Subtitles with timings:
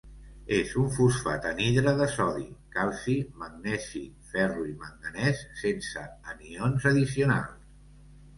[0.55, 4.01] És un fosfat anhidre de sodi, calci, magnesi,
[4.33, 7.71] ferro i manganès, sense anions addicionals.